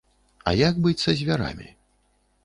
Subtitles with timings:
[0.51, 1.67] А як быць са звярамі?